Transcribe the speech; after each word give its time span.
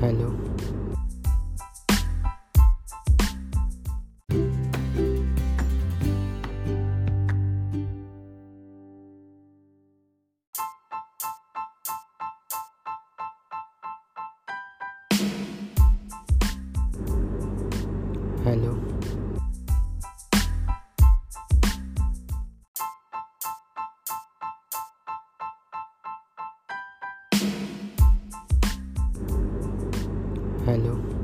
hello. 0.00 0.32
Hello. 18.44 18.95
Hello. 30.66 31.15